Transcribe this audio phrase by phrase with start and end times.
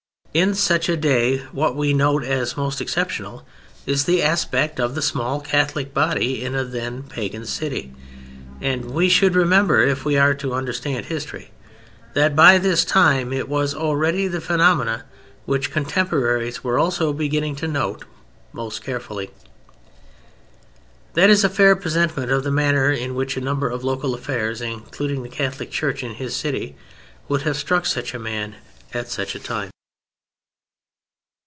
[0.33, 3.45] In such a day what we note as most exceptional
[3.85, 7.91] is the aspect of the small Catholic body in a then pagan city,
[8.61, 11.51] and we should remember, if we are to understand history,
[12.13, 15.01] that by this time it was already the phenomenon
[15.43, 18.05] which contemporaries were also beginning to note
[18.53, 19.31] most carefully.
[21.13, 24.61] That is a fair presentment of the manner in which a number of local affairs
[24.61, 26.77] (including the Catholic Church in his city)
[27.27, 28.55] would have struck such a man
[28.93, 29.71] at such a time.